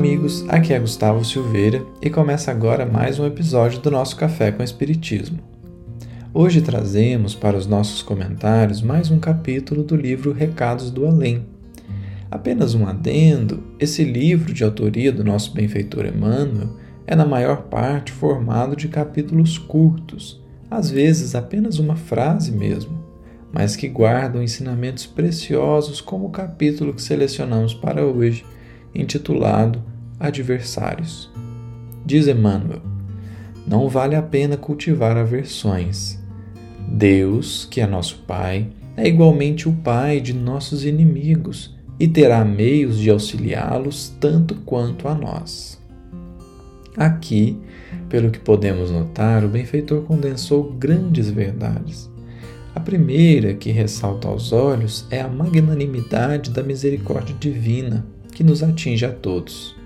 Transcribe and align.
Amigos. 0.00 0.46
Aqui 0.48 0.72
é 0.72 0.78
Gustavo 0.78 1.22
Silveira 1.22 1.84
e 2.00 2.08
começa 2.08 2.50
agora 2.50 2.86
mais 2.86 3.18
um 3.18 3.26
episódio 3.26 3.80
do 3.80 3.90
nosso 3.90 4.16
Café 4.16 4.50
com 4.50 4.62
Espiritismo. 4.62 5.40
Hoje 6.32 6.62
trazemos 6.62 7.34
para 7.34 7.54
os 7.54 7.66
nossos 7.66 8.00
comentários 8.00 8.80
mais 8.80 9.10
um 9.10 9.18
capítulo 9.18 9.82
do 9.82 9.94
livro 9.94 10.32
Recados 10.32 10.90
do 10.90 11.06
Além. 11.06 11.44
Apenas 12.30 12.74
um 12.74 12.86
adendo: 12.86 13.62
esse 13.78 14.02
livro 14.02 14.54
de 14.54 14.64
autoria 14.64 15.12
do 15.12 15.22
nosso 15.22 15.52
benfeitor 15.52 16.06
Emmanuel 16.06 16.70
é, 17.06 17.14
na 17.14 17.26
maior 17.26 17.64
parte, 17.64 18.10
formado 18.10 18.74
de 18.74 18.88
capítulos 18.88 19.58
curtos, 19.58 20.42
às 20.70 20.90
vezes 20.90 21.34
apenas 21.34 21.78
uma 21.78 21.94
frase 21.94 22.52
mesmo, 22.52 23.04
mas 23.52 23.76
que 23.76 23.86
guardam 23.86 24.42
ensinamentos 24.42 25.04
preciosos, 25.04 26.00
como 26.00 26.24
o 26.24 26.30
capítulo 26.30 26.94
que 26.94 27.02
selecionamos 27.02 27.74
para 27.74 28.02
hoje 28.02 28.46
intitulado 28.94 29.89
Adversários. 30.20 31.30
Diz 32.04 32.28
Emmanuel: 32.28 32.82
Não 33.66 33.88
vale 33.88 34.14
a 34.14 34.22
pena 34.22 34.56
cultivar 34.58 35.16
aversões. 35.16 36.20
Deus, 36.86 37.66
que 37.70 37.80
é 37.80 37.86
nosso 37.86 38.18
Pai, 38.26 38.68
é 38.96 39.08
igualmente 39.08 39.68
o 39.68 39.72
Pai 39.72 40.20
de 40.20 40.34
nossos 40.34 40.84
inimigos 40.84 41.74
e 41.98 42.06
terá 42.06 42.44
meios 42.44 42.98
de 42.98 43.08
auxiliá-los 43.08 44.14
tanto 44.20 44.56
quanto 44.56 45.08
a 45.08 45.14
nós. 45.14 45.80
Aqui, 46.96 47.56
pelo 48.08 48.30
que 48.30 48.38
podemos 48.38 48.90
notar, 48.90 49.44
o 49.44 49.48
benfeitor 49.48 50.02
condensou 50.02 50.72
grandes 50.72 51.30
verdades. 51.30 52.10
A 52.74 52.80
primeira 52.80 53.54
que 53.54 53.70
ressalta 53.70 54.28
aos 54.28 54.52
olhos 54.52 55.06
é 55.10 55.20
a 55.20 55.28
magnanimidade 55.28 56.50
da 56.50 56.62
misericórdia 56.62 57.34
divina 57.38 58.04
que 58.34 58.44
nos 58.44 58.62
atinge 58.62 59.04
a 59.04 59.12
todos. 59.12 59.79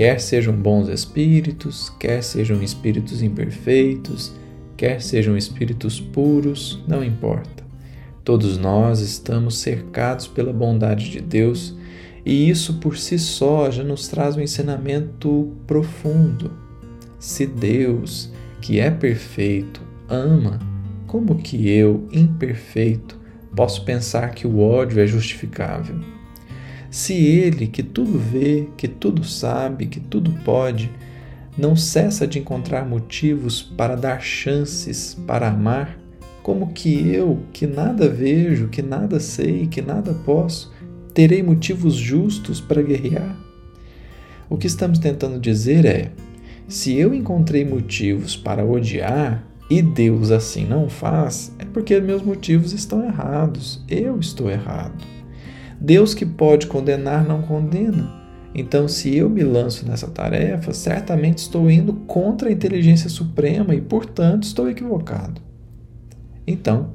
Quer 0.00 0.18
sejam 0.18 0.54
bons 0.54 0.88
espíritos, 0.88 1.90
quer 2.00 2.22
sejam 2.22 2.62
espíritos 2.62 3.22
imperfeitos, 3.22 4.32
quer 4.74 5.02
sejam 5.02 5.36
espíritos 5.36 6.00
puros, 6.00 6.82
não 6.88 7.04
importa. 7.04 7.62
Todos 8.24 8.56
nós 8.56 9.00
estamos 9.00 9.58
cercados 9.58 10.26
pela 10.26 10.54
bondade 10.54 11.10
de 11.10 11.20
Deus 11.20 11.76
e 12.24 12.48
isso 12.48 12.78
por 12.80 12.96
si 12.96 13.18
só 13.18 13.70
já 13.70 13.84
nos 13.84 14.08
traz 14.08 14.38
um 14.38 14.40
ensinamento 14.40 15.52
profundo. 15.66 16.50
Se 17.18 17.44
Deus, 17.44 18.32
que 18.62 18.80
é 18.80 18.90
perfeito, 18.90 19.82
ama, 20.08 20.58
como 21.06 21.34
que 21.34 21.68
eu, 21.68 22.08
imperfeito, 22.10 23.20
posso 23.54 23.84
pensar 23.84 24.30
que 24.30 24.46
o 24.46 24.60
ódio 24.60 24.98
é 24.98 25.06
justificável? 25.06 26.00
Se 26.90 27.14
ele, 27.14 27.68
que 27.68 27.82
tudo 27.82 28.18
vê, 28.18 28.68
que 28.76 28.88
tudo 28.88 29.22
sabe, 29.22 29.86
que 29.86 30.00
tudo 30.00 30.32
pode, 30.44 30.90
não 31.56 31.76
cessa 31.76 32.26
de 32.26 32.38
encontrar 32.38 32.84
motivos 32.84 33.62
para 33.62 33.94
dar 33.94 34.20
chances 34.20 35.14
para 35.26 35.48
amar, 35.48 35.98
como 36.42 36.72
que 36.72 37.08
eu, 37.08 37.40
que 37.52 37.66
nada 37.66 38.08
vejo, 38.08 38.68
que 38.68 38.82
nada 38.82 39.20
sei, 39.20 39.66
que 39.66 39.80
nada 39.80 40.12
posso, 40.24 40.72
terei 41.14 41.42
motivos 41.42 41.94
justos 41.94 42.60
para 42.60 42.82
guerrear? 42.82 43.36
O 44.48 44.56
que 44.56 44.66
estamos 44.66 44.98
tentando 44.98 45.38
dizer 45.38 45.84
é: 45.84 46.10
se 46.66 46.96
eu 46.96 47.14
encontrei 47.14 47.64
motivos 47.64 48.36
para 48.36 48.64
odiar 48.64 49.46
e 49.70 49.80
Deus 49.80 50.32
assim 50.32 50.64
não 50.64 50.88
faz, 50.88 51.54
é 51.58 51.64
porque 51.64 52.00
meus 52.00 52.22
motivos 52.22 52.72
estão 52.72 53.04
errados, 53.04 53.84
eu 53.88 54.18
estou 54.18 54.50
errado. 54.50 55.19
Deus 55.80 56.12
que 56.12 56.26
pode 56.26 56.66
condenar 56.66 57.26
não 57.26 57.40
condena. 57.40 58.20
Então, 58.54 58.86
se 58.86 59.16
eu 59.16 59.30
me 59.30 59.42
lanço 59.42 59.88
nessa 59.88 60.08
tarefa, 60.08 60.72
certamente 60.72 61.38
estou 61.38 61.70
indo 61.70 61.94
contra 62.06 62.48
a 62.48 62.52
inteligência 62.52 63.08
suprema 63.08 63.74
e, 63.74 63.80
portanto, 63.80 64.42
estou 64.42 64.68
equivocado. 64.68 65.40
Então, 66.46 66.90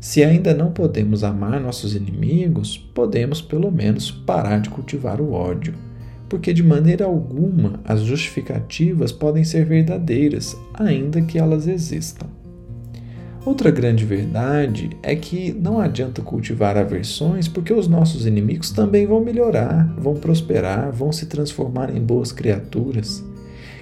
se 0.00 0.22
ainda 0.22 0.52
não 0.52 0.72
podemos 0.72 1.24
amar 1.24 1.60
nossos 1.60 1.94
inimigos, 1.94 2.76
podemos 2.76 3.40
pelo 3.40 3.70
menos 3.70 4.10
parar 4.10 4.60
de 4.60 4.70
cultivar 4.70 5.20
o 5.20 5.32
ódio, 5.32 5.74
porque 6.28 6.52
de 6.52 6.62
maneira 6.62 7.04
alguma 7.04 7.80
as 7.84 8.02
justificativas 8.02 9.10
podem 9.10 9.44
ser 9.44 9.64
verdadeiras, 9.64 10.56
ainda 10.74 11.22
que 11.22 11.38
elas 11.38 11.66
existam. 11.66 12.26
Outra 13.48 13.70
grande 13.70 14.04
verdade 14.04 14.90
é 15.02 15.16
que 15.16 15.54
não 15.54 15.80
adianta 15.80 16.20
cultivar 16.20 16.76
aversões 16.76 17.48
porque 17.48 17.72
os 17.72 17.88
nossos 17.88 18.26
inimigos 18.26 18.70
também 18.70 19.06
vão 19.06 19.24
melhorar, 19.24 19.90
vão 19.96 20.16
prosperar, 20.16 20.92
vão 20.92 21.10
se 21.10 21.24
transformar 21.24 21.88
em 21.88 21.98
boas 21.98 22.30
criaturas. 22.30 23.24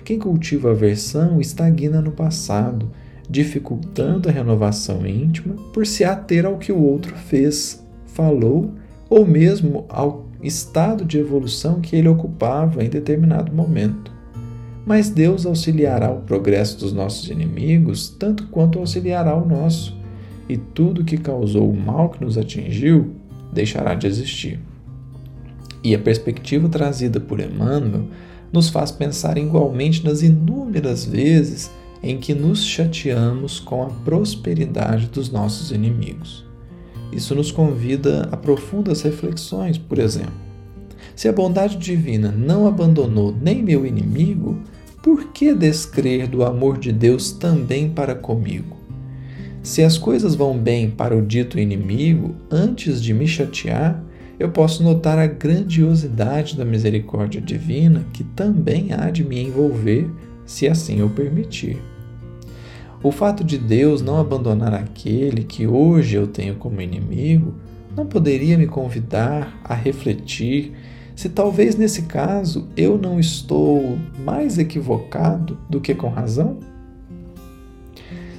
Quem 0.05 0.21
cultiva 0.21 0.71
aversão 0.71 1.41
estagna 1.41 2.01
no 2.01 2.13
passado, 2.13 2.93
dificultando 3.29 4.29
a 4.29 4.33
renovação 4.33 5.05
íntima 5.05 5.57
por 5.73 5.85
se 5.85 6.05
ater 6.05 6.47
ao 6.47 6.59
que 6.59 6.71
o 6.71 6.81
outro 6.81 7.17
fez, 7.17 7.85
falou 8.07 8.71
ou 9.11 9.27
mesmo 9.27 9.85
ao 9.89 10.27
estado 10.45 11.05
de 11.05 11.19
evolução 11.19 11.81
que 11.81 11.97
ele 11.97 12.07
ocupava 12.07 12.85
em 12.85 12.89
determinado 12.89 13.53
momento 13.53 14.16
mas 14.87 15.11
Deus 15.11 15.45
auxiliará 15.45 16.13
o 16.13 16.21
progresso 16.21 16.79
dos 16.79 16.93
nossos 16.93 17.29
inimigos 17.29 18.09
tanto 18.09 18.47
quanto 18.47 18.79
auxiliará 18.79 19.37
o 19.37 19.45
nosso, 19.45 19.97
e 20.49 20.57
tudo 20.57 21.05
que 21.05 21.19
causou 21.19 21.69
o 21.69 21.77
mal 21.77 22.09
que 22.11 22.25
nos 22.25 22.39
atingiu 22.39 23.17
deixará 23.53 23.97
de 23.97 24.07
existir. 24.07 24.61
E 25.83 25.93
a 25.93 25.99
perspectiva 25.99 26.69
trazida 26.69 27.19
por 27.19 27.41
Emmanuel 27.41 28.05
nos 28.53 28.69
faz 28.69 28.93
pensar 28.93 29.37
igualmente 29.37 30.05
nas 30.05 30.23
inúmeras 30.23 31.05
vezes 31.05 31.69
em 32.01 32.19
que 32.19 32.33
nos 32.33 32.65
chateamos 32.65 33.59
com 33.59 33.83
a 33.83 33.87
prosperidade 33.87 35.09
dos 35.09 35.31
nossos 35.31 35.73
inimigos. 35.73 36.47
Isso 37.13 37.35
nos 37.35 37.51
convida 37.51 38.29
a 38.31 38.37
profundas 38.37 39.03
reflexões, 39.03 39.79
por 39.79 39.99
exemplo. 39.99 40.47
Se 41.17 41.29
a 41.29 41.33
bondade 41.33 41.77
divina 41.77 42.31
não 42.31 42.67
abandonou 42.67 43.35
nem 43.41 43.63
meu 43.63 43.87
inimigo, 43.87 44.61
por 45.07 45.29
que 45.29 45.55
descrer 45.55 46.27
do 46.27 46.45
amor 46.45 46.79
de 46.79 46.91
Deus 46.91 47.31
também 47.31 47.89
para 47.89 48.13
comigo? 48.13 48.77
Se 49.63 49.85
as 49.85 49.97
coisas 49.97 50.35
vão 50.35 50.59
bem 50.59 50.91
para 50.91 51.17
o 51.17 51.25
dito 51.25 51.61
inimigo, 51.61 52.35
antes 52.51 53.01
de 53.01 53.15
me 53.15 53.25
chatear, 53.29 54.03
eu 54.37 54.49
posso 54.49 54.83
notar 54.83 55.17
a 55.17 55.29
grandiosidade 55.29 56.57
da 56.57 56.65
misericórdia 56.65 57.41
divina 57.41 58.05
que 58.13 58.25
também 58.25 58.93
há 58.95 59.09
de 59.09 59.23
me 59.23 59.41
envolver, 59.41 60.11
se 60.45 60.67
assim 60.67 60.99
eu 60.99 61.09
permitir. 61.09 61.81
O 63.01 63.13
fato 63.13 63.45
de 63.45 63.59
Deus 63.59 64.03
não 64.03 64.19
abandonar 64.19 64.75
aquele 64.75 65.45
que 65.45 65.69
hoje 65.69 66.17
eu 66.17 66.27
tenho 66.27 66.57
como 66.57 66.81
inimigo 66.81 67.55
não 67.97 68.07
poderia 68.07 68.59
me 68.59 68.67
convidar 68.67 69.57
a 69.63 69.73
refletir 69.73 70.73
se 71.17 71.31
talvez 71.31 71.75
nesse 71.75 72.03
caso 72.03 72.69
eu 72.77 72.99
não 72.99 73.19
estou 73.19 73.99
mais 74.23 74.59
equivocado 74.59 75.59
do 75.69 75.81
que 75.81 75.95
com 75.95 76.11
razão? 76.11 76.59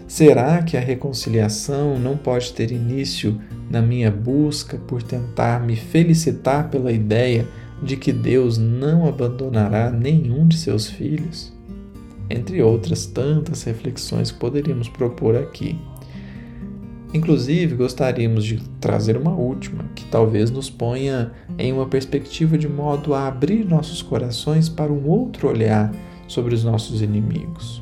Será 0.08 0.62
que 0.62 0.78
a 0.78 0.80
reconciliação 0.80 2.00
não 2.00 2.16
pode 2.16 2.54
ter 2.54 2.72
início 2.72 3.42
na 3.70 3.82
minha 3.82 4.12
busca 4.12 4.78
por 4.78 5.02
tentar 5.02 5.60
me 5.66 5.76
felicitar 5.76 6.70
pela 6.70 6.92
ideia 6.92 7.48
de 7.82 7.98
que 7.98 8.14
Deus 8.14 8.60
não 8.60 9.08
abandonará 9.08 9.90
nenhum 9.90 10.48
de 10.48 10.56
seus 10.58 10.88
filhos? 10.88 11.52
Entre 12.30 12.62
outras 12.62 13.08
tantas 13.08 13.64
reflexões 13.64 14.32
que 14.32 14.38
poderíamos 14.38 14.88
propor 14.88 15.36
aqui. 15.36 15.80
Inclusive, 17.18 17.74
gostaríamos 17.76 18.46
de 18.46 18.62
trazer 18.80 19.18
uma 19.18 19.34
última, 19.34 19.86
que 19.96 20.06
talvez 20.06 20.52
nos 20.52 20.70
ponha 20.70 21.32
em 21.58 21.74
uma 21.74 21.88
perspectiva 21.88 22.60
de 22.60 22.70
modo 22.70 23.16
a 23.16 23.28
abrir 23.28 23.66
nossos 23.66 24.04
corações 24.04 24.70
para 24.70 24.94
um 24.94 25.08
outro 25.10 25.50
olhar 25.50 25.92
sobre 26.28 26.54
os 26.54 26.64
nossos 26.64 27.02
inimigos. 27.02 27.82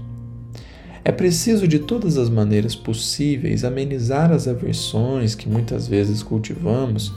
É 1.04 1.12
preciso, 1.12 1.68
de 1.68 1.80
todas 1.80 2.18
as 2.18 2.30
maneiras 2.30 2.76
possíveis, 2.76 3.66
amenizar 3.66 4.32
as 4.32 4.48
aversões 4.48 5.36
que 5.36 5.50
muitas 5.50 5.86
vezes 5.86 6.24
cultivamos, 6.24 7.14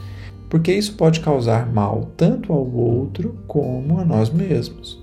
porque 0.49 0.73
isso 0.73 0.95
pode 0.95 1.21
causar 1.21 1.71
mal 1.71 2.11
tanto 2.17 2.51
ao 2.51 2.69
outro 2.69 3.39
como 3.47 3.97
a 3.97 4.03
nós 4.03 4.29
mesmos. 4.29 5.01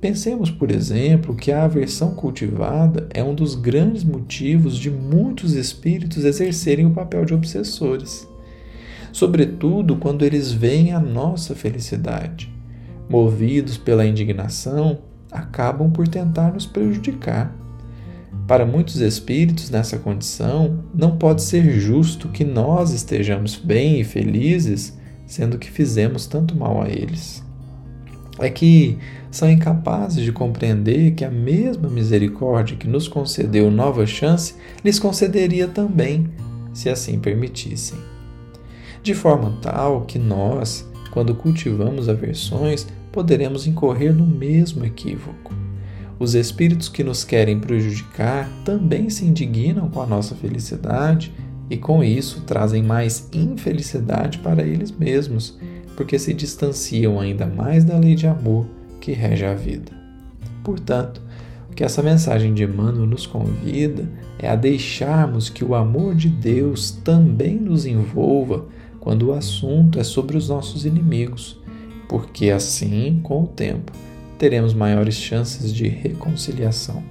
Pensemos, 0.00 0.50
por 0.50 0.70
exemplo, 0.70 1.34
que 1.34 1.50
a 1.50 1.64
aversão 1.64 2.14
cultivada 2.14 3.08
é 3.14 3.24
um 3.24 3.34
dos 3.34 3.54
grandes 3.54 4.04
motivos 4.04 4.76
de 4.76 4.90
muitos 4.90 5.54
espíritos 5.54 6.24
exercerem 6.24 6.84
o 6.84 6.90
papel 6.90 7.24
de 7.24 7.32
obsessores, 7.32 8.28
sobretudo 9.10 9.96
quando 9.96 10.22
eles 10.22 10.52
veem 10.52 10.92
a 10.92 11.00
nossa 11.00 11.54
felicidade. 11.54 12.54
Movidos 13.08 13.78
pela 13.78 14.06
indignação, 14.06 14.98
acabam 15.32 15.90
por 15.90 16.06
tentar 16.06 16.52
nos 16.52 16.66
prejudicar. 16.66 17.56
Para 18.46 18.66
muitos 18.66 18.96
espíritos 18.96 19.70
nessa 19.70 19.98
condição, 19.98 20.84
não 20.94 21.16
pode 21.16 21.42
ser 21.42 21.80
justo 21.80 22.28
que 22.28 22.44
nós 22.44 22.92
estejamos 22.92 23.56
bem 23.56 23.98
e 24.00 24.04
felizes, 24.04 24.96
sendo 25.26 25.58
que 25.58 25.70
fizemos 25.70 26.26
tanto 26.26 26.54
mal 26.54 26.82
a 26.82 26.88
eles. 26.88 27.45
É 28.38 28.50
que 28.50 28.98
são 29.30 29.50
incapazes 29.50 30.22
de 30.22 30.32
compreender 30.32 31.12
que 31.12 31.24
a 31.24 31.30
mesma 31.30 31.88
misericórdia 31.88 32.76
que 32.76 32.88
nos 32.88 33.08
concedeu 33.08 33.70
nova 33.70 34.06
chance 34.06 34.54
lhes 34.84 34.98
concederia 34.98 35.68
também, 35.68 36.28
se 36.72 36.88
assim 36.88 37.18
permitissem. 37.18 37.98
De 39.02 39.14
forma 39.14 39.58
tal 39.62 40.02
que 40.02 40.18
nós, 40.18 40.88
quando 41.10 41.34
cultivamos 41.34 42.08
aversões, 42.08 42.86
poderemos 43.12 43.66
incorrer 43.66 44.14
no 44.14 44.26
mesmo 44.26 44.84
equívoco. 44.84 45.54
Os 46.18 46.34
espíritos 46.34 46.88
que 46.88 47.04
nos 47.04 47.24
querem 47.24 47.60
prejudicar 47.60 48.50
também 48.64 49.10
se 49.10 49.24
indignam 49.24 49.88
com 49.88 50.00
a 50.00 50.06
nossa 50.06 50.34
felicidade 50.34 51.32
e, 51.68 51.76
com 51.76 52.02
isso, 52.02 52.42
trazem 52.42 52.82
mais 52.82 53.28
infelicidade 53.32 54.38
para 54.38 54.62
eles 54.62 54.90
mesmos, 54.90 55.58
porque 55.96 56.18
se 56.18 56.34
distanciam 56.34 57.18
ainda 57.18 57.46
mais 57.46 57.84
da 57.84 57.96
lei 57.98 58.14
de 58.14 58.26
amor 58.26 58.66
que 59.00 59.12
rege 59.12 59.44
a 59.44 59.54
vida. 59.54 59.92
Portanto, 60.62 61.22
o 61.70 61.74
que 61.74 61.82
essa 61.82 62.02
mensagem 62.02 62.52
de 62.52 62.64
Emmanuel 62.64 63.06
nos 63.06 63.26
convida 63.26 64.08
é 64.38 64.48
a 64.48 64.56
deixarmos 64.56 65.48
que 65.48 65.64
o 65.64 65.74
amor 65.74 66.14
de 66.14 66.28
Deus 66.28 66.90
também 66.90 67.56
nos 67.56 67.86
envolva 67.86 68.66
quando 69.00 69.28
o 69.28 69.32
assunto 69.32 69.98
é 69.98 70.04
sobre 70.04 70.36
os 70.36 70.48
nossos 70.48 70.84
inimigos, 70.84 71.60
porque 72.08 72.50
assim, 72.50 73.20
com 73.22 73.44
o 73.44 73.46
tempo, 73.46 73.92
teremos 74.38 74.74
maiores 74.74 75.14
chances 75.14 75.72
de 75.72 75.88
reconciliação. 75.88 77.02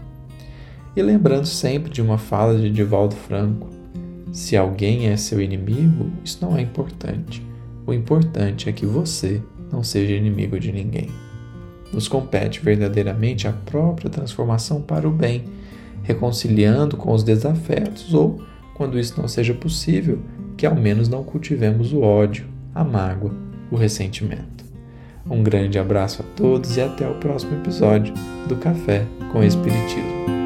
E 0.96 1.02
lembrando 1.02 1.46
sempre 1.46 1.92
de 1.92 2.02
uma 2.02 2.18
fala 2.18 2.58
de 2.58 2.70
Divaldo 2.70 3.16
Franco: 3.16 3.70
se 4.32 4.56
alguém 4.56 5.08
é 5.08 5.18
seu 5.18 5.42
inimigo, 5.42 6.12
isso 6.24 6.40
não 6.42 6.58
é 6.58 6.62
importante. 6.62 7.42
O 7.86 7.94
importante 7.94 8.68
é 8.68 8.72
que 8.72 8.86
você 8.86 9.42
não 9.72 9.84
seja 9.84 10.14
inimigo 10.14 10.60
de 10.60 10.72
ninguém. 10.72 11.10
Nos 11.94 12.08
compete 12.08 12.60
verdadeiramente 12.60 13.48
a 13.48 13.52
própria 13.52 14.10
transformação 14.10 14.82
para 14.82 15.08
o 15.08 15.12
bem, 15.12 15.46
reconciliando 16.04 16.98
com 16.98 17.14
os 17.14 17.24
desafetos 17.24 18.14
ou, 18.14 18.42
quando 18.76 19.00
isso 19.00 19.20
não 19.20 19.28
seja 19.28 19.54
possível, 19.54 20.20
que 20.58 20.66
ao 20.66 20.76
menos 20.76 21.08
não 21.08 21.24
cultivemos 21.24 21.94
o 21.94 22.02
ódio, 22.02 22.46
a 22.74 22.84
mágoa, 22.84 23.34
o 23.72 23.76
ressentimento. 23.76 24.66
Um 25.30 25.42
grande 25.42 25.80
abraço 25.80 26.22
a 26.22 26.26
todos 26.36 26.78
e 26.78 26.82
até 26.82 27.08
o 27.08 27.16
próximo 27.16 27.56
episódio 27.56 28.14
do 28.48 28.56
Café 28.58 29.06
com 29.32 29.44
Espiritismo. 29.44 30.45